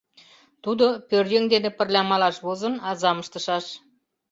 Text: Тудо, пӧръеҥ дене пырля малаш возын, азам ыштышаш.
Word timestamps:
Тудо, 0.63 0.85
пӧръеҥ 1.07 1.43
дене 1.53 1.69
пырля 1.77 2.01
малаш 2.09 2.37
возын, 2.45 2.75
азам 2.89 3.17
ыштышаш. 3.23 3.65